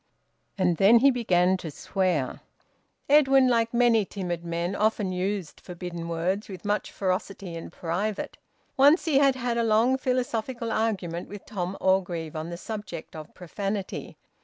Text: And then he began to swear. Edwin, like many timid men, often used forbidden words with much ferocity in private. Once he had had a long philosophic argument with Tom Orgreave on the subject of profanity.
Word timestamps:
And 0.57 0.77
then 0.77 0.97
he 0.97 1.11
began 1.11 1.57
to 1.57 1.69
swear. 1.69 2.41
Edwin, 3.07 3.47
like 3.47 3.71
many 3.71 4.03
timid 4.03 4.43
men, 4.43 4.75
often 4.75 5.11
used 5.11 5.61
forbidden 5.61 6.07
words 6.07 6.49
with 6.49 6.65
much 6.65 6.91
ferocity 6.91 7.55
in 7.55 7.69
private. 7.69 8.39
Once 8.77 9.05
he 9.05 9.19
had 9.19 9.35
had 9.35 9.59
a 9.59 9.63
long 9.63 9.99
philosophic 9.99 10.59
argument 10.59 11.29
with 11.29 11.45
Tom 11.45 11.77
Orgreave 11.79 12.35
on 12.35 12.49
the 12.49 12.57
subject 12.57 13.15
of 13.15 13.31
profanity. 13.35 14.17